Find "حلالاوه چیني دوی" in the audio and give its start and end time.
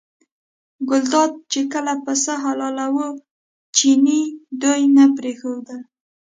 2.43-4.81